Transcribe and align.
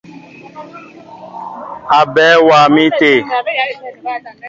Aɓέɛ 1.99 2.33
waá 2.47 2.65
mi 2.73 2.83
té. 2.99 3.11